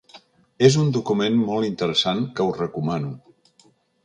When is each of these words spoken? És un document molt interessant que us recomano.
És 0.67 0.77
un 0.83 0.87
document 0.95 1.37
molt 1.51 1.69
interessant 1.69 2.25
que 2.41 2.49
us 2.53 2.59
recomano. 2.63 3.15